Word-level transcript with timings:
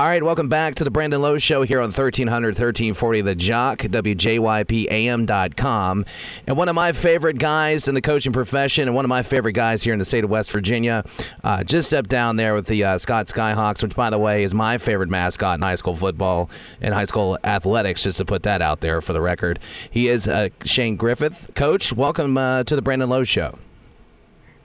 All 0.00 0.06
right, 0.06 0.22
welcome 0.22 0.48
back 0.48 0.76
to 0.76 0.84
the 0.84 0.90
Brandon 0.90 1.20
Lowe 1.20 1.36
Show 1.36 1.62
here 1.62 1.80
on 1.80 1.88
1300, 1.88 2.54
1340 2.54 3.20
The 3.20 3.34
Jock, 3.34 3.80
WJYPAM.com. 3.80 6.06
And 6.46 6.56
one 6.56 6.70
of 6.70 6.74
my 6.74 6.92
favorite 6.92 7.38
guys 7.38 7.86
in 7.86 7.94
the 7.94 8.00
coaching 8.00 8.32
profession 8.32 8.88
and 8.88 8.94
one 8.94 9.04
of 9.04 9.10
my 9.10 9.22
favorite 9.22 9.52
guys 9.52 9.82
here 9.82 9.92
in 9.92 9.98
the 9.98 10.06
state 10.06 10.24
of 10.24 10.30
West 10.30 10.52
Virginia 10.52 11.04
uh, 11.44 11.64
just 11.64 11.88
stepped 11.88 12.08
down 12.08 12.36
there 12.36 12.54
with 12.54 12.64
the 12.64 12.82
uh, 12.82 12.96
Scott 12.96 13.26
Skyhawks, 13.26 13.82
which, 13.82 13.94
by 13.94 14.08
the 14.08 14.18
way, 14.18 14.42
is 14.42 14.54
my 14.54 14.78
favorite 14.78 15.10
mascot 15.10 15.58
in 15.58 15.62
high 15.62 15.74
school 15.74 15.94
football 15.94 16.48
and 16.80 16.94
high 16.94 17.04
school 17.04 17.36
athletics, 17.44 18.04
just 18.04 18.16
to 18.16 18.24
put 18.24 18.42
that 18.44 18.62
out 18.62 18.80
there 18.80 19.02
for 19.02 19.12
the 19.12 19.20
record. 19.20 19.58
He 19.90 20.08
is 20.08 20.26
uh, 20.26 20.48
Shane 20.64 20.96
Griffith. 20.96 21.50
Coach, 21.54 21.92
welcome 21.92 22.38
uh, 22.38 22.64
to 22.64 22.74
the 22.74 22.80
Brandon 22.80 23.10
Lowe 23.10 23.24
Show. 23.24 23.58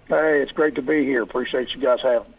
Hey, 0.08 0.42
it's 0.42 0.54
great 0.54 0.76
to 0.76 0.82
be 0.82 1.04
here. 1.04 1.24
Appreciate 1.24 1.76
you 1.76 1.82
guys 1.82 2.00
having 2.02 2.30
me. 2.30 2.35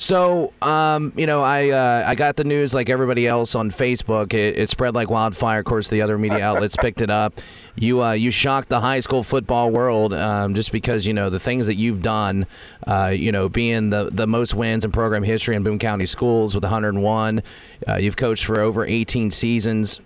So, 0.00 0.54
um, 0.62 1.12
you 1.14 1.26
know, 1.26 1.42
I 1.42 1.68
uh, 1.68 2.04
I 2.06 2.14
got 2.14 2.36
the 2.36 2.44
news 2.44 2.72
like 2.72 2.88
everybody 2.88 3.26
else 3.26 3.54
on 3.54 3.70
Facebook. 3.70 4.32
It, 4.32 4.58
it, 4.58 4.70
spread 4.70 4.94
like 4.94 5.10
wildfire. 5.10 5.58
Of 5.58 5.66
course, 5.66 5.90
the 5.90 6.00
other 6.00 6.16
media 6.16 6.42
outlets 6.42 6.74
picked 6.74 7.02
it 7.02 7.10
up. 7.10 7.38
You 7.76 8.02
uh, 8.02 8.12
you 8.12 8.30
shocked 8.30 8.70
the 8.70 8.80
high 8.80 9.00
school 9.00 9.22
football 9.22 9.70
world 9.70 10.14
um, 10.14 10.54
just 10.54 10.72
because 10.72 11.06
you 11.06 11.12
know 11.12 11.28
the 11.28 11.38
things 11.38 11.66
that 11.66 11.74
you've 11.74 12.00
done. 12.00 12.46
Uh, 12.86 13.08
you 13.08 13.30
know, 13.30 13.50
being 13.50 13.90
the 13.90 14.08
the 14.10 14.26
most 14.26 14.54
wins 14.54 14.86
in 14.86 14.90
program 14.90 15.22
history 15.22 15.54
in 15.54 15.62
Boone 15.62 15.78
County 15.78 16.06
schools 16.06 16.54
with 16.54 16.64
101. 16.64 17.42
Uh, 17.86 17.96
you've 17.96 18.16
coached 18.16 18.46
for 18.46 18.58
over 18.58 18.86
18 18.86 19.30
seasons. 19.30 20.00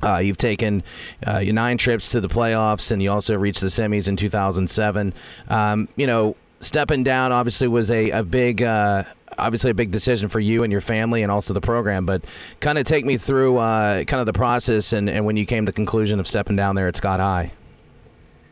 Uh, 0.00 0.18
you've 0.18 0.36
taken 0.36 0.84
uh, 1.26 1.40
nine 1.40 1.78
trips 1.78 2.10
to 2.10 2.20
the 2.20 2.28
playoffs, 2.28 2.92
and 2.92 3.02
you 3.02 3.10
also 3.10 3.36
reached 3.36 3.60
the 3.60 3.66
semis 3.66 4.08
in 4.08 4.16
2007. 4.16 5.12
Um, 5.48 5.88
you 5.96 6.06
know, 6.06 6.36
stepping 6.64 7.04
down 7.04 7.32
obviously 7.32 7.68
was 7.68 7.90
a, 7.90 8.10
a 8.10 8.22
big 8.22 8.62
uh, 8.62 9.04
obviously 9.38 9.70
a 9.70 9.74
big 9.74 9.90
decision 9.90 10.28
for 10.28 10.40
you 10.40 10.62
and 10.62 10.72
your 10.72 10.80
family 10.80 11.22
and 11.22 11.30
also 11.30 11.54
the 11.54 11.60
program, 11.60 12.06
but 12.06 12.24
kind 12.60 12.78
of 12.78 12.84
take 12.84 13.04
me 13.04 13.16
through 13.16 13.58
uh, 13.58 14.04
kind 14.04 14.20
of 14.20 14.26
the 14.26 14.32
process 14.32 14.92
and, 14.92 15.08
and 15.08 15.24
when 15.24 15.36
you 15.36 15.46
came 15.46 15.66
to 15.66 15.72
the 15.72 15.76
conclusion 15.76 16.20
of 16.20 16.28
stepping 16.28 16.56
down 16.56 16.76
there 16.76 16.88
at 16.88 16.96
Scott 16.96 17.20
High. 17.20 17.52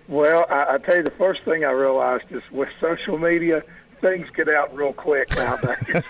Well, 0.09 0.47
I, 0.51 0.75
I 0.75 0.78
tell 0.78 0.97
you, 0.97 1.03
the 1.03 1.11
first 1.12 1.42
thing 1.42 1.64
I 1.64 1.70
realized 1.70 2.25
is 2.31 2.42
with 2.51 2.69
social 2.81 3.19
media, 3.19 3.62
things 4.01 4.29
get 4.34 4.48
out 4.48 4.75
real 4.75 4.92
quick 4.92 5.34
nowadays. 5.34 6.03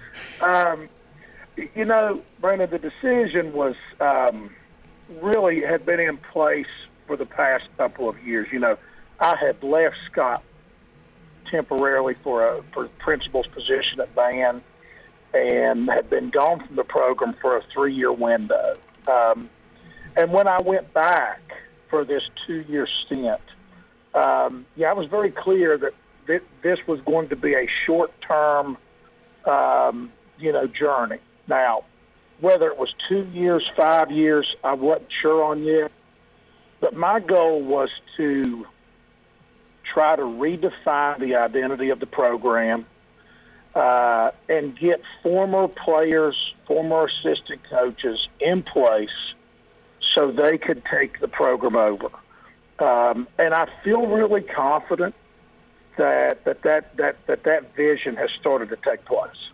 um, 0.40 0.88
you 1.74 1.84
know, 1.84 2.22
Brandon, 2.40 2.70
the 2.70 2.78
decision 2.78 3.52
was 3.52 3.74
um, 4.00 4.54
really 5.20 5.62
had 5.62 5.84
been 5.84 6.00
in 6.00 6.16
place 6.16 6.66
for 7.06 7.16
the 7.16 7.26
past 7.26 7.64
couple 7.76 8.08
of 8.08 8.22
years. 8.22 8.48
You 8.52 8.60
know, 8.60 8.78
I 9.20 9.36
had 9.36 9.62
left 9.62 9.96
Scott 10.10 10.42
temporarily 11.52 12.14
for 12.24 12.48
a 12.48 12.62
for 12.72 12.88
principal's 12.98 13.46
position 13.46 14.00
at 14.00 14.12
Van 14.16 14.62
and 15.32 15.88
had 15.88 16.10
been 16.10 16.30
gone 16.30 16.66
from 16.66 16.74
the 16.74 16.84
program 16.84 17.34
for 17.40 17.56
a 17.56 17.62
three-year 17.72 18.12
window. 18.12 18.76
Um, 19.06 19.48
and 20.16 20.32
when 20.32 20.48
I 20.48 20.60
went 20.60 20.92
back 20.92 21.40
for 21.88 22.04
this 22.04 22.28
two-year 22.46 22.86
stint, 22.86 23.40
um, 24.14 24.66
yeah, 24.76 24.90
I 24.90 24.92
was 24.94 25.06
very 25.06 25.30
clear 25.30 25.78
that 25.78 25.94
th- 26.26 26.42
this 26.62 26.86
was 26.86 27.00
going 27.02 27.28
to 27.28 27.36
be 27.36 27.54
a 27.54 27.66
short-term, 27.66 28.76
um, 29.46 30.12
you 30.38 30.52
know, 30.52 30.66
journey. 30.66 31.18
Now, 31.46 31.84
whether 32.40 32.66
it 32.66 32.76
was 32.76 32.94
two 33.08 33.26
years, 33.32 33.70
five 33.76 34.10
years, 34.10 34.54
I 34.64 34.74
wasn't 34.74 35.10
sure 35.12 35.44
on 35.44 35.62
yet. 35.62 35.92
But 36.80 36.94
my 36.94 37.20
goal 37.20 37.62
was 37.62 37.90
to 38.16 38.66
try 39.92 40.16
to 40.16 40.22
redefine 40.22 41.18
the 41.18 41.36
identity 41.36 41.90
of 41.90 42.00
the 42.00 42.06
program 42.06 42.86
uh, 43.74 44.30
and 44.48 44.78
get 44.78 45.02
former 45.22 45.68
players, 45.68 46.54
former 46.66 47.06
assistant 47.06 47.60
coaches 47.68 48.28
in 48.40 48.62
place 48.62 49.34
so 50.14 50.30
they 50.30 50.58
could 50.58 50.84
take 50.84 51.20
the 51.20 51.28
program 51.28 51.76
over. 51.76 52.10
Um, 52.78 53.28
and 53.38 53.54
I 53.54 53.68
feel 53.84 54.06
really 54.06 54.42
confident 54.42 55.14
that 55.96 56.44
that, 56.44 56.62
that 56.62 56.96
that 56.96 57.26
that 57.26 57.44
that 57.44 57.76
vision 57.76 58.16
has 58.16 58.30
started 58.30 58.70
to 58.70 58.76
take 58.76 59.04
place. 59.04 59.50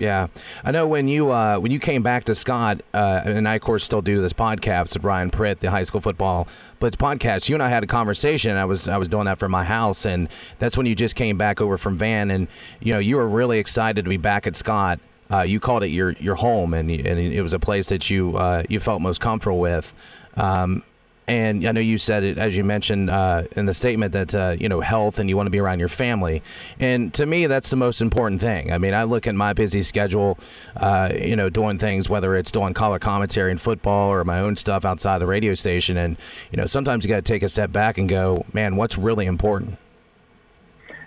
Yeah, 0.00 0.28
I 0.64 0.70
know 0.70 0.88
when 0.88 1.08
you 1.08 1.30
uh, 1.30 1.58
when 1.58 1.70
you 1.70 1.78
came 1.78 2.02
back 2.02 2.24
to 2.24 2.34
Scott, 2.34 2.80
uh, 2.94 3.20
and 3.26 3.46
I 3.46 3.56
of 3.56 3.60
course 3.60 3.84
still 3.84 4.00
do 4.00 4.22
this 4.22 4.32
podcast 4.32 4.94
with 4.94 5.04
Ryan 5.04 5.30
Pritt, 5.30 5.58
the 5.58 5.70
high 5.70 5.82
school 5.82 6.00
football 6.00 6.48
blitz 6.78 6.96
podcast. 6.96 7.50
You 7.50 7.54
and 7.54 7.62
I 7.62 7.68
had 7.68 7.84
a 7.84 7.86
conversation. 7.86 8.56
I 8.56 8.64
was 8.64 8.88
I 8.88 8.96
was 8.96 9.08
doing 9.08 9.26
that 9.26 9.38
from 9.38 9.52
my 9.52 9.64
house, 9.64 10.06
and 10.06 10.30
that's 10.58 10.74
when 10.74 10.86
you 10.86 10.94
just 10.94 11.16
came 11.16 11.36
back 11.36 11.60
over 11.60 11.76
from 11.76 11.98
Van, 11.98 12.30
and 12.30 12.48
you 12.80 12.94
know 12.94 12.98
you 12.98 13.16
were 13.16 13.28
really 13.28 13.58
excited 13.58 14.02
to 14.02 14.08
be 14.08 14.16
back 14.16 14.46
at 14.46 14.56
Scott. 14.56 15.00
Uh, 15.30 15.42
you 15.42 15.60
called 15.60 15.82
it 15.84 15.88
your 15.88 16.12
your 16.12 16.36
home, 16.36 16.72
and 16.72 16.90
and 16.90 17.20
it 17.20 17.42
was 17.42 17.52
a 17.52 17.58
place 17.58 17.88
that 17.88 18.08
you 18.08 18.38
uh, 18.38 18.62
you 18.70 18.80
felt 18.80 19.02
most 19.02 19.20
comfortable 19.20 19.60
with. 19.60 19.92
Um, 20.34 20.82
and 21.30 21.64
I 21.64 21.70
know 21.70 21.80
you 21.80 21.96
said 21.96 22.24
it 22.24 22.38
as 22.38 22.56
you 22.56 22.64
mentioned 22.64 23.08
uh, 23.08 23.44
in 23.54 23.66
the 23.66 23.72
statement 23.72 24.12
that 24.14 24.34
uh, 24.34 24.56
you 24.58 24.68
know 24.68 24.80
health 24.80 25.20
and 25.20 25.30
you 25.30 25.36
want 25.36 25.46
to 25.46 25.50
be 25.50 25.60
around 25.60 25.78
your 25.78 25.88
family. 25.88 26.42
And 26.80 27.14
to 27.14 27.24
me, 27.24 27.46
that's 27.46 27.70
the 27.70 27.76
most 27.76 28.00
important 28.00 28.40
thing. 28.40 28.72
I 28.72 28.78
mean, 28.78 28.94
I 28.94 29.04
look 29.04 29.28
at 29.28 29.36
my 29.36 29.52
busy 29.52 29.82
schedule, 29.82 30.38
uh, 30.76 31.12
you 31.14 31.36
know, 31.36 31.48
doing 31.48 31.78
things 31.78 32.08
whether 32.08 32.34
it's 32.34 32.50
doing 32.50 32.74
color 32.74 32.98
commentary 32.98 33.52
in 33.52 33.58
football 33.58 34.10
or 34.10 34.24
my 34.24 34.40
own 34.40 34.56
stuff 34.56 34.84
outside 34.84 35.18
the 35.18 35.26
radio 35.26 35.54
station, 35.54 35.96
and 35.96 36.16
you 36.50 36.56
know, 36.56 36.66
sometimes 36.66 37.04
you 37.04 37.08
got 37.08 37.16
to 37.16 37.22
take 37.22 37.44
a 37.44 37.48
step 37.48 37.70
back 37.70 37.96
and 37.96 38.08
go, 38.08 38.44
man, 38.52 38.74
what's 38.74 38.98
really 38.98 39.26
important. 39.26 39.78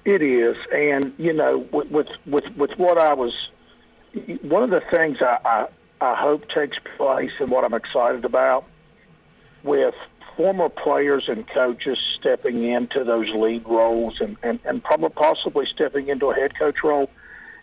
It 0.06 0.22
is, 0.22 0.56
and 0.74 1.14
you 1.18 1.34
know, 1.34 1.68
with 1.74 1.92
with 1.92 2.08
with, 2.26 2.46
with 2.56 2.72
what 2.78 2.98
I 2.98 3.14
was, 3.14 3.50
one 4.42 4.64
of 4.64 4.70
the 4.70 4.84
things 4.90 5.22
I, 5.22 5.38
I 5.44 5.68
I 6.00 6.16
hope 6.16 6.48
takes 6.48 6.78
place 6.98 7.32
and 7.40 7.52
what 7.52 7.66
I'm 7.66 7.74
excited 7.74 8.24
about 8.24 8.66
with 9.64 9.96
former 10.36 10.70
players 10.70 11.28
and 11.28 11.48
coaches 11.48 11.98
stepping 12.20 12.64
into 12.64 13.04
those 13.04 13.30
lead 13.30 13.68
roles 13.68 14.20
and, 14.20 14.38
and, 14.44 14.60
and 14.66 14.84
probably 14.84 15.10
possibly 15.10 15.66
stepping 15.66 16.08
into 16.10 16.28
a 16.28 16.36
head 16.36 16.58
coach 16.58 16.84
role, 16.84 17.10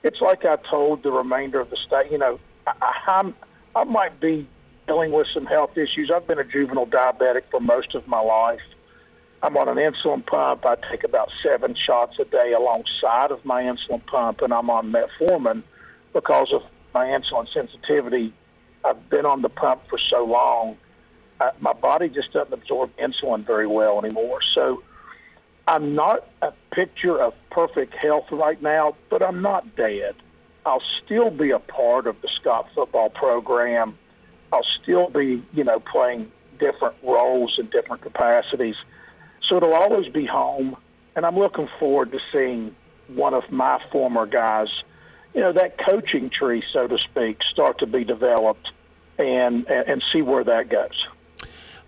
it's 0.03 0.21
like 0.21 0.45
I 0.45 0.57
told 0.57 1.03
the 1.03 1.11
remainder 1.11 1.61
of 1.61 1.71
the 1.71 1.77
state, 1.77 2.11
you 2.11 2.19
know, 2.19 2.39
I, 2.67 2.73
I'm, 3.07 3.35
I 3.75 3.85
might 3.85 4.21
be 4.21 4.49
dealing 4.87 5.13
with 5.13 5.27
some 5.33 5.47
health 5.47 5.77
issues. 5.77 6.11
I've 6.11 6.27
been 6.27 6.39
a 6.39 6.45
juvenile 6.45 6.87
diabetic 6.87 7.43
for 7.51 7.61
most 7.61 7.95
of 7.95 8.07
my 8.09 8.21
life. 8.21 8.61
I'm 9.43 9.57
on 9.57 9.69
an 9.69 9.77
insulin 9.77 10.27
pump. 10.27 10.67
I 10.67 10.77
take 10.91 11.05
about 11.05 11.31
seven 11.43 11.75
shots 11.75 12.19
a 12.19 12.25
day 12.25 12.53
alongside 12.53 13.31
of 13.31 13.45
my 13.45 13.63
insulin 13.63 14.05
pump, 14.07 14.43
and 14.43 14.53
I'm 14.53 14.69
on 14.69 14.93
metformin 14.93 15.63
because 16.13 16.53
of 16.53 16.63
my 16.93 17.07
insulin 17.07 17.51
sensitivity. 17.53 18.35
I've 18.85 19.09
been 19.09 19.27
on 19.27 19.43
the 19.43 19.49
pump 19.49 19.83
for 19.89 19.99
so 19.99 20.25
long 20.25 20.77
I, 21.41 21.53
my 21.59 21.73
body 21.73 22.09
just 22.09 22.33
doesn't 22.33 22.53
absorb 22.53 22.95
insulin 22.97 23.45
very 23.45 23.67
well 23.67 24.05
anymore. 24.05 24.41
So 24.55 24.83
I'm 25.67 25.95
not 25.95 26.29
a 26.43 26.53
picture 26.73 27.21
of 27.21 27.35
perfect 27.51 27.95
health 27.95 28.27
right 28.31 28.61
now, 28.61 28.97
but 29.09 29.23
I'm 29.23 29.41
not 29.41 29.77
dead. 29.77 30.15
I'll 30.67 30.83
still 31.03 31.31
be 31.31 31.51
a 31.51 31.59
part 31.59 32.07
of 32.07 32.21
the 32.21 32.29
Scott 32.29 32.69
football 32.75 33.09
program. 33.09 33.97
I'll 34.53 34.67
still 34.83 35.09
be, 35.09 35.43
you 35.55 35.65
know, 35.65 35.81
playing 35.81 36.31
different 36.59 36.97
roles 37.03 37.59
in 37.59 37.67
different 37.67 38.03
capacities. 38.03 38.77
So 39.43 39.57
it'll 39.57 39.75
always 39.75 40.13
be 40.13 40.27
home, 40.27 40.77
and 41.17 41.25
I'm 41.25 41.39
looking 41.39 41.69
forward 41.79 42.13
to 42.13 42.21
seeing 42.31 42.75
one 43.09 43.33
of 43.33 43.51
my 43.51 43.81
former 43.91 44.27
guys, 44.27 44.69
you 45.35 45.41
know, 45.41 45.53
that 45.53 45.79
coaching 45.79 46.29
tree, 46.29 46.63
so 46.73 46.87
to 46.87 46.99
speak, 46.99 47.43
start 47.43 47.79
to 47.79 47.87
be 47.87 48.05
developed 48.05 48.71
and, 49.19 49.67
and 49.69 50.03
see 50.13 50.21
where 50.21 50.45
that 50.45 50.69
goes 50.69 51.07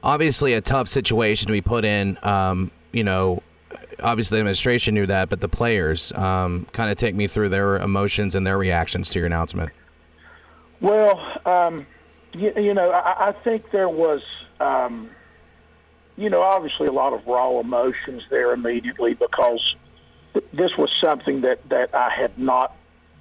obviously 0.02 0.54
a 0.54 0.60
tough 0.60 0.88
situation 0.88 1.46
to 1.46 1.52
be 1.52 1.60
put 1.60 1.84
in. 1.84 2.18
Um, 2.22 2.70
you 2.92 3.04
know, 3.04 3.42
obviously 4.02 4.36
the 4.36 4.40
administration 4.40 4.94
knew 4.94 5.06
that, 5.06 5.28
but 5.28 5.40
the 5.40 5.48
players 5.48 6.12
um, 6.12 6.66
kind 6.72 6.90
of 6.90 6.96
take 6.96 7.14
me 7.14 7.26
through 7.26 7.48
their 7.48 7.76
emotions 7.76 8.34
and 8.34 8.46
their 8.46 8.58
reactions 8.58 9.10
to 9.10 9.18
your 9.18 9.26
announcement. 9.26 9.70
Well, 10.80 11.20
um, 11.46 11.86
you, 12.32 12.52
you, 12.56 12.74
know, 12.74 12.90
I, 12.90 13.28
I, 13.28 13.32
think 13.32 13.70
there 13.70 13.88
was, 13.88 14.22
um, 14.58 15.10
you 16.16 16.28
know, 16.28 16.42
obviously 16.42 16.88
a 16.88 16.92
lot 16.92 17.12
of 17.12 17.26
raw 17.26 17.60
emotions 17.60 18.24
there 18.30 18.52
immediately 18.52 19.14
because 19.14 19.76
th- 20.32 20.44
this 20.52 20.76
was 20.76 20.90
something 21.00 21.42
that, 21.42 21.68
that 21.68 21.94
I 21.94 22.10
had 22.10 22.36
not 22.36 22.74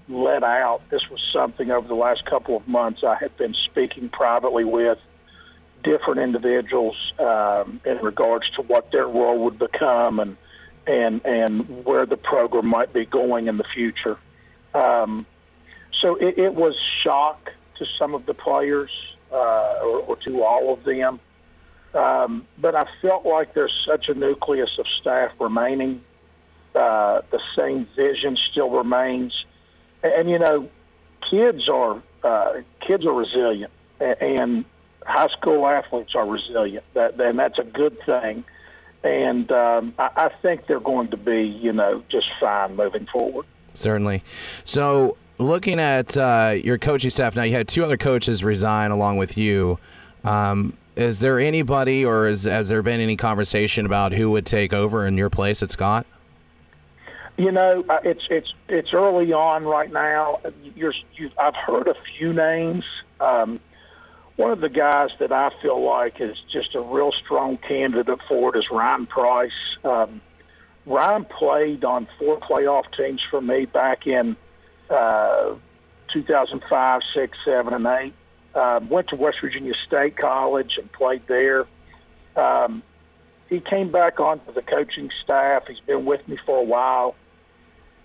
let 0.10 0.44
out. 0.44 0.82
This 0.90 1.10
was 1.10 1.22
something 1.32 1.70
over 1.70 1.88
the 1.88 1.96
last 1.96 2.26
couple 2.26 2.58
of 2.58 2.68
months 2.68 3.04
I 3.04 3.16
had 3.16 3.36
been 3.38 3.54
speaking 3.54 4.10
privately 4.10 4.64
with 4.66 4.98
different 5.84 6.20
individuals 6.20 7.14
um, 7.20 7.82
in 7.86 7.98
regards 7.98 8.50
to 8.52 8.62
what 8.62 8.92
their 8.92 9.08
role 9.08 9.46
would 9.46 9.60
become 9.60 10.20
and 10.20 10.38
and 10.88 11.26
and 11.26 11.86
where 11.86 12.06
the 12.06 12.18
program 12.18 12.68
might 12.68 12.92
be 12.94 13.06
going 13.06 13.48
in 13.48 13.58
the 13.58 13.64
future. 13.64 14.18
Um, 14.74 15.26
so 16.00 16.16
it, 16.16 16.38
it, 16.38 16.56
was 16.56 16.76
shock 17.04 17.52
to 17.78 17.86
some 18.00 18.16
of 18.16 18.26
the 18.26 18.34
players 18.34 18.90
uh, 19.32 19.36
or, 19.84 20.00
or, 20.00 20.16
to 20.16 20.44
all 20.44 20.74
of 20.74 20.84
them. 20.86 21.20
Um, 21.94 22.48
but 22.58 22.74
I 22.74 22.86
felt 23.02 23.26
like 23.26 23.54
there's 23.54 23.74
such 23.86 24.08
a 24.08 24.14
nucleus 24.14 24.78
of 24.80 24.88
staff 24.88 25.32
remaining. 25.40 26.04
Uh, 26.74 27.22
the 27.32 27.42
same 27.58 27.86
vision 27.98 28.38
still 28.50 28.70
remains. 28.70 29.46
And, 30.02 30.14
and, 30.14 30.30
you 30.30 30.40
know, 30.40 30.70
kids 31.30 31.68
are 31.68 32.02
uh, 32.24 32.62
kids 32.80 33.06
are 33.06 33.14
resilient, 33.14 33.72
and 34.00 34.64
high 35.06 35.28
school 35.28 35.68
athletes 35.68 36.16
are 36.16 36.28
resilient. 36.28 36.84
That 36.94 37.20
and 37.20 37.38
that's 37.40 37.60
a 37.60 37.64
good 37.64 37.98
thing. 38.06 38.44
And 39.04 39.52
um, 39.52 39.94
I, 39.98 40.10
I 40.16 40.30
think 40.42 40.68
they're 40.68 40.80
going 40.80 41.10
to 41.10 41.18
be, 41.18 41.42
you 41.42 41.74
know, 41.74 42.04
just 42.10 42.30
fine 42.40 42.76
moving 42.76 43.08
forward. 43.08 43.46
Certainly. 43.74 44.24
So, 44.64 45.18
looking 45.38 45.80
at 45.80 46.16
uh, 46.16 46.56
your 46.64 46.78
coaching 46.78 47.10
staff 47.10 47.36
now, 47.36 47.44
you 47.44 47.56
had 47.56 47.68
two 47.68 47.84
other 47.84 47.98
coaches 47.98 48.44
resign 48.44 48.92
along 48.92 49.18
with 49.18 49.38
you. 49.38 49.80
Um, 50.24 50.78
is 50.96 51.20
there 51.20 51.40
anybody, 51.40 52.06
or 52.06 52.28
is, 52.28 52.44
has 52.44 52.70
there 52.70 52.82
been 52.84 53.00
any 53.00 53.16
conversation 53.16 53.86
about 53.86 54.12
who 54.12 54.30
would 54.32 54.46
take 54.46 54.74
over 54.74 55.08
in 55.08 55.18
your 55.18 55.30
place 55.30 55.64
at 55.64 55.72
Scott? 55.72 56.06
You 57.38 57.52
know, 57.52 57.84
uh, 57.90 58.00
it's 58.04 58.28
it's 58.30 58.54
it's 58.68 58.94
early 58.94 59.34
on 59.34 59.64
right 59.64 59.92
now. 59.92 60.42
You're, 60.76 60.94
you, 61.16 61.32
I've 61.40 61.56
heard 61.56 61.88
a 61.88 61.96
few 62.18 62.34
names. 62.34 62.84
Um, 63.20 63.60
one 64.38 64.52
of 64.52 64.62
the 64.62 64.70
guys 64.70 65.10
that 65.20 65.32
I 65.32 65.52
feel 65.62 65.84
like 65.84 66.20
is 66.20 66.38
just 66.50 66.76
a 66.76 66.82
real 66.82 67.12
strong 67.12 67.58
candidate 67.58 68.20
for 68.28 68.56
it 68.56 68.60
is 68.60 68.72
Ryan 68.72 69.06
Price. 69.06 69.52
Um, 69.84 70.22
Ryan 70.86 71.26
played 71.26 71.84
on 71.84 72.08
four 72.18 72.40
playoff 72.40 72.86
teams 72.96 73.22
for 73.30 73.42
me 73.42 73.66
back 73.66 74.08
in 74.08 74.36
uh, 74.90 75.56
2005, 76.12 77.02
6, 77.14 77.38
7, 77.46 77.74
and 77.74 77.86
8. 77.86 78.14
Uh, 78.54 78.80
went 78.90 79.08
to 79.10 79.16
West 79.16 79.40
Virginia 79.42 79.74
State 79.86 80.18
College 80.18 80.78
and 80.78 80.92
played 80.92 81.22
there. 81.28 81.68
Um, 82.36 82.84
he 83.50 83.60
came 83.60 83.92
back 83.92 84.20
onto 84.20 84.52
the 84.54 84.62
coaching 84.62 85.10
staff. 85.24 85.68
He's 85.68 85.80
been 85.82 86.06
with 86.06 86.28
me 86.28 86.38
for 86.46 86.58
a 86.58 86.64
while. 86.64 87.16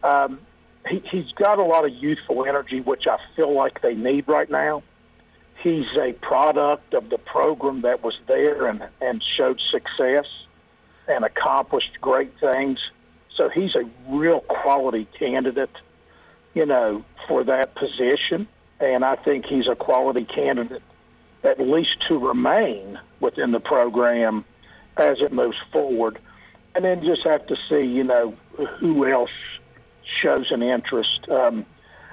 Um, 0.03 0.41
he, 0.89 1.03
he's 1.11 1.33
got 1.33 1.59
a 1.59 1.65
lot 1.65 1.85
of 1.85 1.93
youthful 1.93 2.45
energy, 2.45 2.81
which 2.81 3.07
I 3.07 3.19
feel 3.35 3.53
like 3.53 3.81
they 3.81 3.95
need 3.95 4.29
right 4.29 4.51
now. 4.51 4.83
He's 5.67 5.97
a 5.97 6.13
product 6.13 6.95
of 6.95 7.11
the 7.11 7.19
program 7.19 7.81
that 7.81 8.01
was 8.01 8.17
there 8.29 8.69
and, 8.69 8.85
and 9.01 9.21
showed 9.21 9.61
success 9.61 10.27
and 11.09 11.25
accomplished 11.25 12.01
great 12.01 12.39
things. 12.39 12.79
So 13.35 13.49
he's 13.49 13.75
a 13.75 13.83
real 14.07 14.39
quality 14.43 15.09
candidate, 15.19 15.77
you 16.55 16.67
know, 16.67 17.05
for 17.27 17.43
that 17.43 17.75
position. 17.75 18.47
And 18.79 19.05
I 19.05 19.17
think 19.17 19.47
he's 19.47 19.67
a 19.67 19.75
quality 19.75 20.25
candidate 20.25 20.85
at 21.43 21.59
least 21.59 22.01
to 22.07 22.17
remain 22.17 23.01
within 23.19 23.51
the 23.51 23.59
program 23.59 24.45
as 24.97 25.21
it 25.21 25.33
moves 25.33 25.59
forward. 25.73 26.21
And 26.77 26.85
then 26.85 27.05
just 27.05 27.25
have 27.25 27.45
to 27.49 27.57
see, 27.69 27.85
you 27.85 28.05
know, 28.05 28.37
who 28.79 29.05
else 29.05 29.31
shows 30.05 30.53
an 30.53 30.63
interest. 30.63 31.29
Um, 31.29 31.67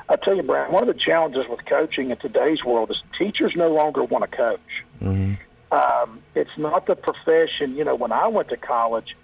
I 0.10 0.16
tell 0.18 0.36
you, 0.36 0.44
Brian, 0.44 0.72
one 0.72 0.88
of 0.88 0.94
the 0.94 1.00
challenges 1.00 1.46
with 1.50 1.66
coaching 1.66 2.12
in 2.12 2.18
today's 2.18 2.64
world 2.64 2.92
is 2.92 3.02
teachers 3.18 3.56
no 3.56 3.72
longer 3.72 4.04
want 4.04 4.30
to 4.30 4.38
coach. 4.38 4.84
Mm-hmm. 5.02 5.34
Um, 5.72 6.22
it's 6.36 6.56
not 6.58 6.86
the 6.86 6.96
profession. 6.96 7.76
You 7.76 7.84
know, 7.84 7.96
when 7.96 8.12
I 8.12 8.28
went 8.28 8.50
to 8.50 8.58
college, 8.58 9.16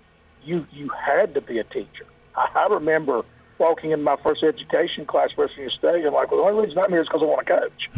you 0.44 0.66
you 0.72 0.90
had 0.90 1.34
to 1.36 1.42
be 1.42 1.60
a 1.60 1.64
teacher. 1.64 2.06
I, 2.36 2.48
I 2.56 2.68
remember 2.74 3.24
walking 3.60 3.92
in 3.92 4.02
my 4.02 4.16
first 4.24 4.42
education 4.42 5.06
class, 5.06 5.30
West 5.38 5.54
Virginia 5.54 5.72
State, 5.72 6.06
and 6.06 6.14
like, 6.14 6.32
well, 6.32 6.44
the 6.44 6.50
only 6.50 6.66
reason 6.68 6.80
I'm 6.80 6.90
here 6.90 7.02
is 7.02 7.08
because 7.08 7.22
I 7.22 7.26
want 7.26 7.46
to 7.46 7.60
coach. 7.60 7.90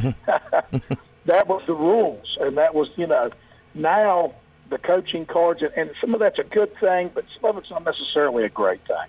that 1.25 1.48
was 1.48 1.62
the 1.68 1.74
rules, 1.74 2.38
and 2.42 2.57
that 2.57 2.74
was, 2.74 2.89
you 2.98 3.07
know, 3.07 3.30
now 3.74 4.33
the 4.69 4.80
coaching 4.80 5.25
cards, 5.25 5.62
and, 5.62 5.72
and 5.78 5.92
some 6.01 6.13
of 6.13 6.19
that's 6.19 6.39
a 6.39 6.44
good 6.44 6.75
thing, 6.80 7.12
but 7.13 7.25
some 7.39 7.51
of 7.51 7.57
it's 7.57 7.69
not 7.69 7.86
necessarily 7.86 8.44
a 8.44 8.50
great 8.50 8.86
thing. 8.88 9.07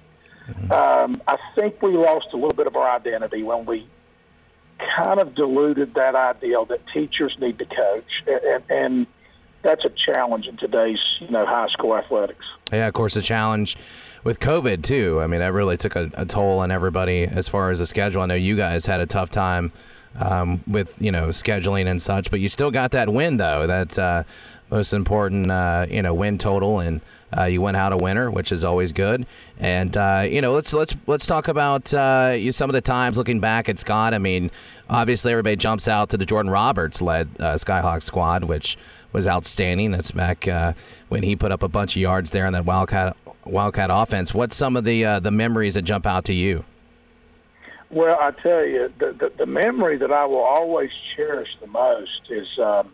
Um, 0.70 1.22
I 1.26 1.38
think 1.54 1.82
we 1.82 1.92
lost 1.92 2.28
a 2.32 2.36
little 2.36 2.54
bit 2.54 2.66
of 2.66 2.76
our 2.76 2.88
identity 2.88 3.42
when 3.42 3.64
we 3.64 3.86
kind 4.96 5.20
of 5.20 5.34
diluted 5.34 5.94
that 5.94 6.14
ideal 6.14 6.64
that 6.66 6.80
teachers 6.92 7.36
need 7.40 7.58
to 7.58 7.64
coach, 7.64 8.24
and, 8.26 8.62
and 8.68 9.06
that's 9.62 9.84
a 9.84 9.90
challenge 9.90 10.48
in 10.48 10.56
today's 10.56 11.00
you 11.20 11.30
know 11.30 11.46
high 11.46 11.68
school 11.68 11.96
athletics. 11.96 12.44
Yeah, 12.72 12.88
of 12.88 12.94
course, 12.94 13.16
a 13.16 13.22
challenge 13.22 13.76
with 14.24 14.40
COVID 14.40 14.82
too. 14.82 15.20
I 15.20 15.26
mean, 15.26 15.40
that 15.40 15.52
really 15.52 15.76
took 15.76 15.96
a, 15.96 16.10
a 16.14 16.24
toll 16.24 16.58
on 16.58 16.70
everybody 16.70 17.24
as 17.24 17.48
far 17.48 17.70
as 17.70 17.78
the 17.78 17.86
schedule. 17.86 18.22
I 18.22 18.26
know 18.26 18.34
you 18.34 18.56
guys 18.56 18.86
had 18.86 19.00
a 19.00 19.06
tough 19.06 19.30
time 19.30 19.72
um, 20.18 20.62
with 20.66 21.00
you 21.00 21.10
know 21.10 21.28
scheduling 21.28 21.86
and 21.86 22.00
such, 22.00 22.30
but 22.30 22.40
you 22.40 22.48
still 22.48 22.70
got 22.70 22.90
that 22.92 23.12
win 23.12 23.36
though. 23.36 23.66
That's 23.66 23.98
uh, 23.98 24.24
most 24.70 24.92
important, 24.92 25.50
uh, 25.50 25.86
you 25.88 26.02
know, 26.02 26.14
win 26.14 26.38
total, 26.38 26.80
and 26.80 27.00
uh, 27.36 27.44
you 27.44 27.60
went 27.60 27.76
out 27.76 27.92
a 27.92 27.96
winner, 27.96 28.30
which 28.30 28.50
is 28.50 28.64
always 28.64 28.92
good. 28.92 29.26
And 29.58 29.96
uh, 29.96 30.26
you 30.28 30.40
know, 30.40 30.52
let's 30.52 30.72
let's 30.72 30.96
let's 31.06 31.26
talk 31.26 31.48
about 31.48 31.92
uh, 31.94 32.34
you, 32.36 32.52
some 32.52 32.68
of 32.70 32.74
the 32.74 32.80
times 32.80 33.16
looking 33.16 33.40
back 33.40 33.68
at 33.68 33.78
Scott. 33.78 34.14
I 34.14 34.18
mean, 34.18 34.50
obviously 34.88 35.32
everybody 35.32 35.56
jumps 35.56 35.88
out 35.88 36.08
to 36.10 36.16
the 36.16 36.26
Jordan 36.26 36.50
Roberts 36.50 37.00
led 37.00 37.28
uh, 37.38 37.54
Skyhawk 37.54 38.02
squad, 38.02 38.44
which 38.44 38.76
was 39.12 39.26
outstanding. 39.26 39.92
That's 39.92 40.10
back 40.10 40.46
when 41.08 41.22
he 41.22 41.36
put 41.36 41.52
up 41.52 41.62
a 41.62 41.68
bunch 41.68 41.96
of 41.96 42.02
yards 42.02 42.30
there 42.30 42.46
in 42.46 42.52
that 42.54 42.64
Wildcat 42.64 43.16
Wildcat 43.44 43.90
offense. 43.92 44.32
What's 44.32 44.56
some 44.56 44.76
of 44.76 44.84
the 44.84 45.20
the 45.20 45.30
memories 45.30 45.74
that 45.74 45.82
jump 45.82 46.06
out 46.06 46.24
to 46.26 46.34
you? 46.34 46.64
Well, 47.92 48.18
I 48.18 48.30
tell 48.30 48.64
you, 48.64 48.90
the, 48.98 49.12
the, 49.12 49.32
the 49.36 49.46
memory 49.46 49.98
that 49.98 50.10
I 50.10 50.24
will 50.24 50.38
always 50.38 50.90
cherish 51.14 51.50
the 51.60 51.66
most 51.66 52.22
is 52.30 52.58
um, 52.58 52.92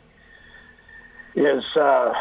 is 1.36 1.64
uh, 1.76 2.12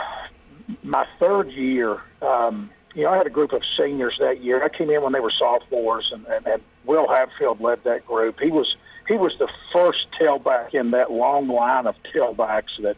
my 0.83 1.07
third 1.19 1.50
year. 1.50 2.00
Um, 2.21 2.69
you 2.94 3.03
know, 3.03 3.09
I 3.09 3.18
had 3.18 3.25
a 3.25 3.31
group 3.31 3.51
of 3.51 3.63
seniors 3.75 4.18
that 4.19 4.44
year. 4.44 4.63
I 4.63 4.69
came 4.69 4.91
in 4.91 5.01
when 5.01 5.12
they 5.12 5.19
were 5.19 5.31
sophomores, 5.31 6.12
and, 6.13 6.25
and, 6.27 6.45
and 6.45 6.62
Will 6.85 7.07
Hatfield 7.07 7.59
led 7.59 7.83
that 7.83 8.06
group. 8.06 8.39
He 8.39 8.51
was 8.51 8.75
he 9.07 9.15
was 9.15 9.33
the 9.39 9.50
first 9.73 10.06
tailback 10.19 10.75
in 10.75 10.91
that 10.91 11.12
long 11.12 11.47
line 11.47 11.88
of 11.88 11.95
tailbacks 12.13 12.80
that 12.83 12.97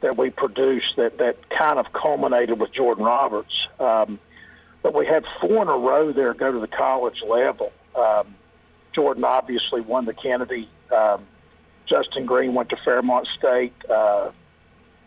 that 0.00 0.16
we 0.16 0.30
produced 0.30 0.94
that 0.96 1.18
that 1.18 1.50
kind 1.50 1.80
of 1.80 1.92
culminated 1.92 2.60
with 2.60 2.72
Jordan 2.72 3.04
Roberts. 3.04 3.66
Um, 3.80 4.20
but 4.84 4.94
we 4.94 5.06
had 5.06 5.24
four 5.40 5.62
in 5.62 5.68
a 5.68 5.76
row 5.76 6.12
there 6.12 6.34
go 6.34 6.52
to 6.52 6.60
the 6.60 6.68
college 6.68 7.20
level. 7.28 7.72
Um, 7.96 8.36
Jordan 8.92 9.24
obviously 9.24 9.80
won 9.80 10.04
the 10.04 10.14
Kennedy. 10.14 10.68
Um, 10.94 11.26
Justin 11.86 12.26
Green 12.26 12.54
went 12.54 12.68
to 12.70 12.76
Fairmont 12.76 13.26
State. 13.38 13.74
Uh, 13.88 14.30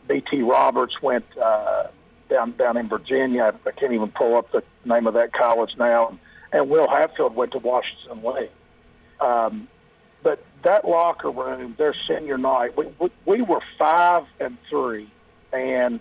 B.T. 0.07 0.41
Roberts 0.41 1.01
went 1.01 1.25
uh, 1.37 1.87
down 2.29 2.51
down 2.53 2.77
in 2.77 2.89
Virginia. 2.89 3.53
I 3.65 3.71
can't 3.71 3.93
even 3.93 4.09
pull 4.09 4.35
up 4.35 4.51
the 4.51 4.63
name 4.85 5.07
of 5.07 5.13
that 5.13 5.33
college 5.33 5.75
now. 5.77 6.17
And 6.51 6.69
Will 6.69 6.87
Hatfield 6.87 7.35
went 7.35 7.51
to 7.51 7.59
Washington 7.59 8.23
Lee. 8.23 8.49
Um, 9.19 9.67
but 10.23 10.43
that 10.63 10.87
locker 10.87 11.31
room, 11.31 11.75
their 11.77 11.95
senior 12.07 12.37
night, 12.37 12.75
we, 12.77 12.87
we, 12.99 13.09
we 13.25 13.41
were 13.41 13.61
five 13.77 14.25
and 14.39 14.57
three, 14.69 15.09
and 15.53 15.99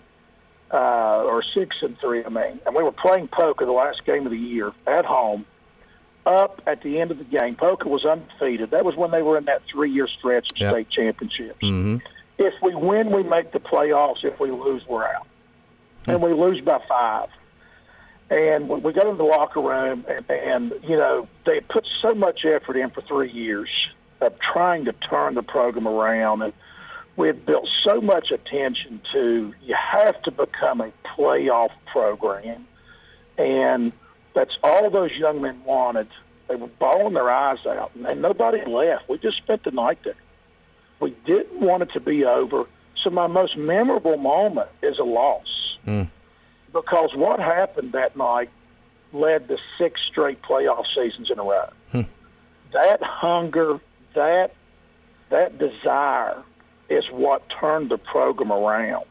uh, 0.71 1.23
or 1.25 1.43
six 1.43 1.77
and 1.81 1.97
three, 1.99 2.23
I 2.23 2.29
mean, 2.29 2.59
and 2.65 2.75
we 2.75 2.83
were 2.83 2.91
playing 2.91 3.27
Poca 3.27 3.65
the 3.65 3.71
last 3.71 4.05
game 4.05 4.25
of 4.25 4.31
the 4.31 4.37
year 4.37 4.71
at 4.87 5.05
home. 5.05 5.45
Up 6.25 6.61
at 6.67 6.83
the 6.83 6.99
end 6.99 7.09
of 7.09 7.17
the 7.17 7.23
game, 7.23 7.55
Poca 7.55 7.87
was 7.87 8.05
undefeated. 8.05 8.71
That 8.71 8.85
was 8.85 8.95
when 8.95 9.09
they 9.09 9.23
were 9.23 9.37
in 9.39 9.45
that 9.45 9.63
three-year 9.71 10.07
stretch 10.07 10.51
of 10.51 10.57
yep. 10.59 10.71
state 10.71 10.89
championships. 10.89 11.59
Mm-hmm. 11.63 11.97
If 12.37 12.53
we 12.61 12.75
win, 12.75 13.11
we 13.11 13.23
make 13.23 13.51
the 13.51 13.59
playoffs. 13.59 14.23
If 14.23 14.39
we 14.39 14.51
lose, 14.51 14.85
we're 14.87 15.03
out, 15.03 15.25
mm-hmm. 16.03 16.11
and 16.11 16.21
we 16.21 16.33
lose 16.33 16.61
by 16.61 16.79
five. 16.87 17.29
And 18.29 18.69
when 18.69 18.81
we 18.81 18.93
got 18.93 19.07
in 19.07 19.17
the 19.17 19.23
locker 19.23 19.59
room, 19.59 20.05
and, 20.07 20.29
and 20.29 20.73
you 20.83 20.95
know 20.95 21.27
they 21.45 21.59
put 21.59 21.87
so 22.01 22.13
much 22.13 22.45
effort 22.45 22.77
in 22.77 22.91
for 22.91 23.01
three 23.01 23.31
years 23.31 23.69
of 24.21 24.37
trying 24.39 24.85
to 24.85 24.93
turn 24.93 25.33
the 25.33 25.43
program 25.43 25.87
around. 25.87 26.43
And 26.43 26.53
we 27.15 27.27
had 27.27 27.45
built 27.45 27.67
so 27.83 27.99
much 27.99 28.31
attention 28.31 29.01
to 29.11 29.53
you 29.63 29.75
have 29.75 30.21
to 30.23 30.31
become 30.31 30.81
a 30.81 30.91
playoff 31.03 31.71
program. 31.87 32.67
And 33.37 33.91
that's 34.33 34.57
all 34.63 34.89
those 34.89 35.11
young 35.11 35.41
men 35.41 35.63
wanted. 35.63 36.07
They 36.47 36.55
were 36.55 36.67
bawling 36.67 37.13
their 37.13 37.29
eyes 37.29 37.65
out, 37.65 37.91
and 37.95 38.21
nobody 38.21 38.63
left. 38.65 39.07
We 39.09 39.17
just 39.17 39.37
spent 39.37 39.63
the 39.63 39.71
night 39.71 39.99
there. 40.03 40.15
We 40.99 41.15
didn't 41.25 41.59
want 41.59 41.83
it 41.83 41.91
to 41.93 41.99
be 41.99 42.25
over. 42.25 42.65
So 43.01 43.09
my 43.09 43.27
most 43.27 43.57
memorable 43.57 44.17
moment 44.17 44.69
is 44.81 44.99
a 44.99 45.03
loss. 45.03 45.77
Mm. 45.87 46.09
Because 46.73 47.11
what 47.15 47.39
happened 47.39 47.93
that 47.93 48.15
night 48.15 48.49
led 49.13 49.47
to 49.47 49.57
six 49.77 50.01
straight 50.07 50.41
playoff 50.41 50.85
seasons 50.93 51.29
in 51.29 51.39
a 51.39 51.43
row. 51.43 51.69
Hmm. 51.91 52.01
That 52.73 53.03
hunger, 53.03 53.79
that 54.15 54.53
that 55.29 55.57
desire 55.57 56.43
is 56.89 57.05
what 57.09 57.49
turned 57.49 57.89
the 57.89 57.97
program 57.97 58.51
around. 58.51 59.05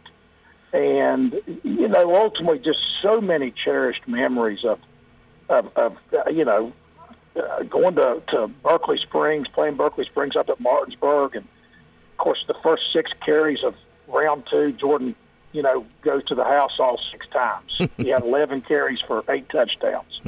And 0.72 1.34
you 1.64 1.88
know, 1.88 2.14
ultimately, 2.14 2.60
just 2.60 2.80
so 3.02 3.20
many 3.20 3.50
cherished 3.50 4.06
memories 4.06 4.64
of 4.64 4.78
of, 5.50 5.70
of 5.76 5.96
uh, 6.12 6.30
you 6.30 6.44
know 6.44 6.72
uh, 7.36 7.62
going 7.64 7.94
to 7.96 8.22
to 8.28 8.48
Berkeley 8.62 8.98
Springs, 8.98 9.48
playing 9.48 9.76
Berkeley 9.76 10.06
Springs 10.06 10.36
up 10.36 10.48
at 10.48 10.58
Martinsburg, 10.60 11.36
and 11.36 11.44
of 11.44 12.16
course 12.18 12.44
the 12.46 12.54
first 12.62 12.92
six 12.92 13.12
carries 13.24 13.62
of 13.62 13.74
round 14.08 14.44
two, 14.50 14.72
Jordan, 14.72 15.14
you 15.52 15.62
know, 15.62 15.86
goes 16.02 16.24
to 16.24 16.34
the 16.34 16.44
house 16.44 16.78
all 16.78 17.00
six 17.10 17.26
times. 17.28 17.90
he 17.96 18.08
had 18.08 18.22
11 18.22 18.62
carries 18.62 19.00
for 19.00 19.24
eight 19.28 19.48
touchdowns. 19.48 20.20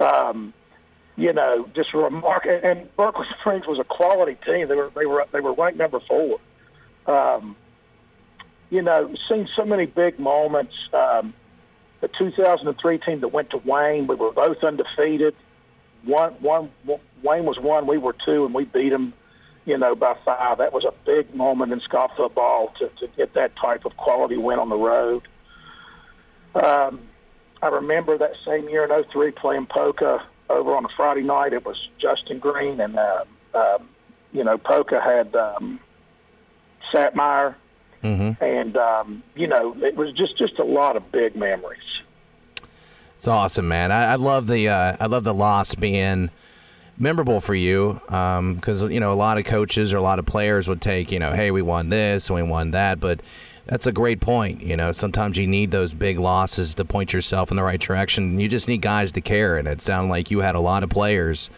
um, 0.00 0.52
you 1.16 1.32
know, 1.32 1.68
just 1.74 1.92
remarkable. 1.92 2.60
And 2.62 2.96
Berkeley 2.96 3.26
Springs 3.40 3.66
was 3.66 3.78
a 3.78 3.84
quality 3.84 4.36
team. 4.46 4.68
They 4.68 4.74
were 4.74 4.90
they 4.94 5.06
were 5.06 5.26
they 5.32 5.40
were 5.40 5.52
ranked 5.52 5.78
number 5.78 6.00
four. 6.00 6.40
Um, 7.06 7.56
you 8.70 8.80
know, 8.80 9.14
seen 9.28 9.48
so 9.54 9.64
many 9.64 9.84
big 9.84 10.18
moments. 10.18 10.74
Um, 10.94 11.34
the 12.02 12.08
2003 12.08 12.98
team 12.98 13.20
that 13.20 13.28
went 13.28 13.50
to 13.50 13.58
Wayne, 13.58 14.08
we 14.08 14.16
were 14.16 14.32
both 14.32 14.62
undefeated. 14.62 15.34
One, 16.04 16.32
one, 16.34 16.70
Wayne 17.22 17.44
was 17.44 17.60
one, 17.60 17.86
we 17.86 17.96
were 17.96 18.14
two, 18.24 18.44
and 18.44 18.52
we 18.52 18.64
beat 18.64 18.90
them, 18.90 19.14
you 19.64 19.78
know, 19.78 19.94
by 19.94 20.16
five. 20.24 20.58
That 20.58 20.72
was 20.72 20.84
a 20.84 20.92
big 21.06 21.32
moment 21.32 21.72
in 21.72 21.80
Scott 21.80 22.10
football 22.16 22.74
to, 22.80 22.88
to 22.98 23.06
get 23.16 23.34
that 23.34 23.54
type 23.54 23.84
of 23.84 23.96
quality 23.96 24.36
win 24.36 24.58
on 24.58 24.68
the 24.68 24.76
road. 24.76 25.22
Um, 26.56 27.02
I 27.62 27.68
remember 27.68 28.18
that 28.18 28.32
same 28.44 28.68
year 28.68 28.84
in 28.84 29.04
03 29.04 29.30
playing 29.30 29.66
Poca 29.66 30.26
over 30.50 30.74
on 30.74 30.84
a 30.84 30.88
Friday 30.96 31.22
night. 31.22 31.52
It 31.52 31.64
was 31.64 31.88
Justin 31.98 32.40
Green 32.40 32.80
and, 32.80 32.98
uh, 32.98 33.24
um, 33.54 33.88
you 34.32 34.42
know, 34.42 34.58
Poca 34.58 35.00
had 35.00 35.36
um, 35.36 35.78
Satmeyer 36.92 37.54
Mm-hmm. 38.02 38.42
And 38.42 38.76
um, 38.76 39.22
you 39.36 39.46
know, 39.46 39.76
it 39.80 39.96
was 39.96 40.12
just 40.12 40.36
just 40.36 40.58
a 40.58 40.64
lot 40.64 40.96
of 40.96 41.12
big 41.12 41.36
memories. 41.36 41.91
It's 43.22 43.28
awesome, 43.28 43.68
man. 43.68 43.92
I, 43.92 44.14
I 44.14 44.14
love 44.16 44.48
the 44.48 44.68
uh, 44.68 44.96
I 44.98 45.06
love 45.06 45.22
the 45.22 45.32
loss 45.32 45.76
being 45.76 46.30
memorable 46.98 47.40
for 47.40 47.54
you 47.54 48.00
because 48.06 48.82
um, 48.82 48.90
you 48.90 48.98
know 48.98 49.12
a 49.12 49.14
lot 49.14 49.38
of 49.38 49.44
coaches 49.44 49.92
or 49.92 49.98
a 49.98 50.02
lot 50.02 50.18
of 50.18 50.26
players 50.26 50.66
would 50.66 50.80
take 50.80 51.12
you 51.12 51.20
know, 51.20 51.30
hey, 51.30 51.52
we 51.52 51.62
won 51.62 51.88
this 51.88 52.28
and 52.28 52.34
we 52.34 52.42
won 52.42 52.72
that, 52.72 52.98
but 52.98 53.20
that's 53.64 53.86
a 53.86 53.92
great 53.92 54.20
point. 54.20 54.64
You 54.64 54.76
know, 54.76 54.90
sometimes 54.90 55.38
you 55.38 55.46
need 55.46 55.70
those 55.70 55.92
big 55.92 56.18
losses 56.18 56.74
to 56.74 56.84
point 56.84 57.12
yourself 57.12 57.52
in 57.52 57.56
the 57.56 57.62
right 57.62 57.78
direction. 57.80 58.40
You 58.40 58.48
just 58.48 58.66
need 58.66 58.82
guys 58.82 59.12
to 59.12 59.20
care, 59.20 59.56
and 59.56 59.68
it 59.68 59.80
sounded 59.82 60.10
like 60.10 60.32
you 60.32 60.40
had 60.40 60.56
a 60.56 60.60
lot 60.60 60.82
of 60.82 60.90
players 60.90 61.48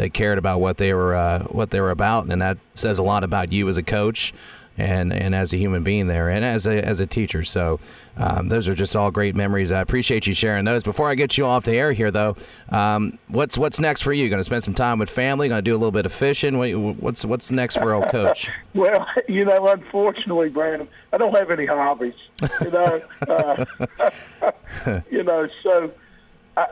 that 0.00 0.14
cared 0.14 0.38
about 0.38 0.60
what 0.60 0.78
they 0.78 0.94
were 0.94 1.14
uh, 1.14 1.44
what 1.44 1.70
they 1.70 1.80
were 1.80 1.90
about, 1.90 2.24
and 2.26 2.40
that 2.40 2.56
says 2.72 2.98
a 2.98 3.02
lot 3.02 3.22
about 3.22 3.52
you 3.52 3.68
as 3.68 3.76
a 3.76 3.82
coach 3.82 4.32
and 4.78 5.12
and 5.12 5.34
as 5.34 5.52
a 5.52 5.58
human 5.58 5.82
being 5.82 6.06
there 6.06 6.30
and 6.30 6.42
as 6.42 6.66
a 6.66 6.82
as 6.82 7.00
a 7.00 7.06
teacher. 7.06 7.44
So 7.44 7.78
um, 8.16 8.48
those 8.48 8.66
are 8.66 8.74
just 8.74 8.96
all 8.96 9.10
great 9.10 9.36
memories. 9.36 9.70
I 9.70 9.80
appreciate 9.80 10.26
you 10.26 10.32
sharing 10.32 10.64
those. 10.64 10.82
Before 10.82 11.10
I 11.10 11.14
get 11.14 11.36
you 11.36 11.44
off 11.44 11.64
the 11.64 11.72
air 11.72 11.92
here, 11.92 12.10
though, 12.10 12.34
um, 12.70 13.18
what's 13.28 13.58
what's 13.58 13.78
next 13.78 14.00
for 14.00 14.14
you? 14.14 14.30
Going 14.30 14.40
to 14.40 14.44
spend 14.44 14.64
some 14.64 14.72
time 14.72 14.98
with 14.98 15.10
family? 15.10 15.48
Going 15.48 15.58
to 15.58 15.62
do 15.62 15.74
a 15.74 15.76
little 15.76 15.92
bit 15.92 16.06
of 16.06 16.14
fishing? 16.14 16.56
What's 16.56 17.26
what's 17.26 17.50
next 17.50 17.76
for 17.76 17.92
old 17.92 18.08
coach? 18.08 18.48
well, 18.74 19.06
you 19.28 19.44
know, 19.44 19.68
unfortunately, 19.68 20.48
Brandon, 20.48 20.88
I 21.12 21.18
don't 21.18 21.36
have 21.36 21.50
any 21.50 21.66
hobbies. 21.66 22.14
You 22.62 22.70
know, 22.70 23.02
uh, 23.28 23.64
you 25.10 25.22
know, 25.22 25.46
so. 25.62 25.92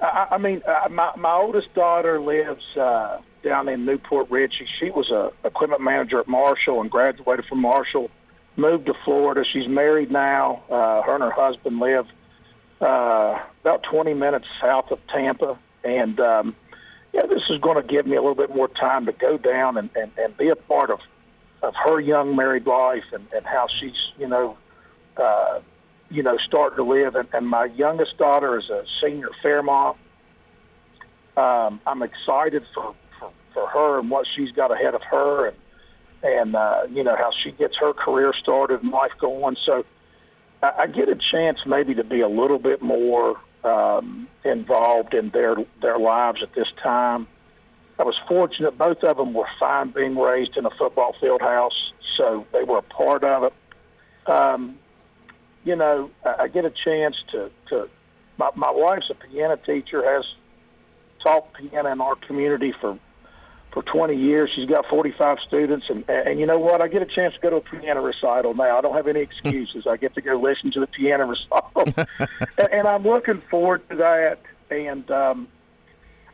I, 0.03 0.29
I, 0.33 0.39
mean, 0.39 0.63
uh, 0.67 0.89
my 0.91 1.13
my 1.17 1.33
oldest 1.33 1.73
daughter 1.75 2.21
lives 2.21 2.65
uh, 2.77 3.21
down 3.43 3.69
in 3.69 3.85
New 3.85 3.99
Port 3.99 4.31
Richey. 4.31 4.67
She 4.79 4.91
was 4.91 5.11
a 5.11 5.33
equipment 5.45 5.83
manager 5.83 6.21
at 6.21 6.29
Marshall 6.29 6.81
and 6.81 6.91
graduated 6.91 7.47
from 7.47 7.61
Marshall. 7.61 8.11
Moved 8.57 8.87
to 8.87 8.95
Florida. 9.05 9.45
She's 9.45 9.69
married 9.69 10.11
now. 10.11 10.63
Uh, 10.69 11.03
her 11.03 11.15
and 11.15 11.23
her 11.23 11.31
husband 11.31 11.79
live 11.79 12.07
uh, 12.81 13.39
about 13.61 13.85
20 13.85 14.15
minutes 14.15 14.47
south 14.61 14.91
of 14.91 14.99
Tampa, 15.09 15.59
and 15.85 16.19
um, 16.19 16.57
yeah, 17.13 17.27
this 17.27 17.43
is 17.49 17.59
going 17.59 17.81
to 17.81 17.87
give 17.87 18.07
me 18.07 18.17
a 18.17 18.21
little 18.21 18.35
bit 18.35 18.55
more 18.55 18.69
time 18.69 19.07
to 19.07 19.13
go 19.13 19.39
down 19.39 19.77
and, 19.77 19.91
and, 19.95 20.11
and 20.19 20.37
be 20.37 20.49
a 20.49 20.57
part 20.57 20.91
of 20.91 21.01
of 21.61 21.75
her 21.75 21.99
young 21.99 22.37
married 22.37 22.67
life 22.67 23.05
and, 23.13 23.27
and 23.35 23.45
how 23.45 23.67
she's 23.67 24.13
you 24.19 24.29
know 24.29 24.57
uh, 25.17 25.61
you 26.11 26.23
know 26.23 26.37
starting 26.39 26.77
to 26.77 26.85
live. 26.85 27.15
And, 27.15 27.29
and 27.33 27.47
my 27.47 27.67
youngest 27.67 28.19
daughter 28.19 28.59
is 28.59 28.69
a 28.71 28.85
senior 29.01 29.31
Fairmont. 29.43 29.97
Um, 31.37 31.81
I'm 31.87 32.03
excited 32.03 32.65
for 32.75 32.95
for 33.55 33.67
her 33.69 33.99
and 33.99 34.11
what 34.11 34.27
she's 34.27 34.53
got 34.53 34.71
ahead 34.71 34.95
of 34.95 35.03
her 35.03 35.49
and 35.49 35.57
and 36.23 36.57
uh, 36.57 36.83
you 36.91 37.05
know 37.05 37.17
how 37.17 37.31
she 37.31 37.53
gets 37.53 37.77
her 37.77 37.93
career 37.93 38.33
started 38.33 38.83
and 38.83 38.91
life 38.91 39.13
going. 39.21 39.57
So 39.65 39.85
I, 40.63 40.73
I 40.79 40.87
get 40.87 41.09
a 41.09 41.17
chance 41.17 41.61
maybe 41.67 41.95
to 41.95 42.05
be 42.05 42.21
a 42.21 42.29
little 42.29 42.59
bit 42.59 42.83
more 42.83 43.41
um, 43.65 44.29
involved 44.45 45.15
in 45.15 45.31
their 45.31 45.57
their 45.81 45.99
lives 45.99 46.43
at 46.43 46.55
this 46.55 46.69
time. 46.83 47.27
I 47.99 48.05
was 48.05 48.17
fortunate; 48.29 48.77
both 48.79 49.03
of 49.05 49.17
them 49.17 49.33
were 49.33 49.49
fine 49.59 49.91
being 49.91 50.17
raised 50.17 50.57
in 50.57 50.67
a 50.67 50.71
football 50.71 51.15
field 51.21 51.41
house, 51.41 51.93
so 52.17 52.47
they 52.53 52.65
were 52.65 52.79
a 52.79 52.83
part 52.83 53.25
of 53.25 53.45
it. 53.45 53.53
Um, 54.31 54.79
you 55.65 55.77
know, 55.77 56.11
I, 56.25 56.49
get 56.49 56.65
a 56.65 56.71
chance 56.71 57.23
to 57.33 57.51
to. 57.69 57.89
My, 58.37 58.51
my 58.55 58.71
wife's 58.71 59.11
a 59.11 59.15
piano 59.15 59.57
teacher, 59.57 60.05
has 60.05 60.25
taught 61.21 61.53
piano 61.55 61.91
in 61.91 62.01
our 62.01 62.15
community 62.15 62.73
for 62.81 62.99
for 63.73 63.83
20 63.83 64.15
years. 64.17 64.51
She's 64.55 64.69
got 64.69 64.87
45 64.87 65.41
students, 65.41 65.87
and 65.91 66.09
and 66.09 66.39
you 66.41 66.47
know 66.47 66.59
what? 66.59 66.81
I 66.81 66.89
get 66.89 67.03
a 67.03 67.07
chance 67.07 67.35
to 67.35 67.41
go 67.41 67.51
to 67.51 67.57
a 67.57 67.61
piano 67.61 68.03
recital 68.03 68.55
now. 68.55 68.79
I 68.79 68.81
don't 68.81 68.95
have 68.95 69.09
any 69.09 69.21
excuses. 69.29 69.87
I 69.87 69.97
get 69.97 70.15
to 70.15 70.21
go 70.21 70.37
listen 70.37 70.71
to 70.73 70.81
the 70.81 70.87
piano 70.87 71.27
recital, 71.27 72.07
and, 72.59 72.73
and 72.73 72.89
I'm 72.89 73.03
looking 73.03 73.43
forward 73.51 73.89
to 73.91 73.97
that. 73.97 74.41
And 74.71 75.11
um, 75.11 75.49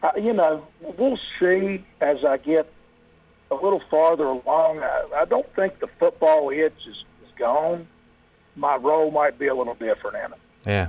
I, 0.02 0.16
you 0.18 0.32
know, 0.32 0.66
we'll 0.80 1.18
see 1.40 1.84
as 2.00 2.24
I 2.24 2.36
get 2.36 2.70
a 3.50 3.54
little 3.54 3.82
farther 3.90 4.24
along. 4.24 4.80
I, 4.80 5.04
I 5.16 5.24
don't 5.24 5.52
think 5.54 5.78
the 5.80 5.88
football 5.98 6.50
itch 6.50 6.72
is, 6.86 6.96
is 6.96 7.32
gone. 7.36 7.86
My 8.56 8.76
role 8.76 9.10
might 9.10 9.38
be 9.38 9.48
a 9.48 9.54
little 9.54 9.74
different 9.74 10.16
in 10.16 10.32
it. 10.32 10.38
Yeah. 10.66 10.88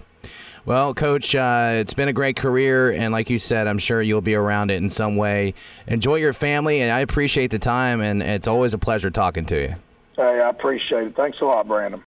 Well, 0.65 0.95
Coach, 0.95 1.36
uh, 1.36 1.74
it's 1.74 1.93
been 1.93 2.07
a 2.07 2.13
great 2.13 2.36
career, 2.36 2.91
and 2.91 3.12
like 3.12 3.29
you 3.29 3.38
said, 3.38 3.67
I'm 3.67 3.77
sure 3.77 4.01
you'll 4.01 4.22
be 4.22 4.34
around 4.34 4.72
it 4.72 4.81
in 4.81 4.89
some 4.89 5.15
way. 5.15 5.53
Enjoy 5.86 6.15
your 6.15 6.34
family, 6.34 6.81
and 6.81 6.91
I 6.91 7.01
appreciate 7.01 7.51
the 7.51 7.60
time, 7.60 8.01
and 8.01 8.24
it's 8.24 8.48
always 8.48 8.74
a 8.74 8.79
pleasure 8.79 9.12
talking 9.12 9.45
to 9.45 9.62
you. 9.62 9.75
Hey, 10.15 10.41
I 10.41 10.50
appreciate 10.50 11.07
it. 11.07 11.15
Thanks 11.15 11.39
a 11.41 11.45
lot, 11.45 11.67
Brandon. 11.67 12.01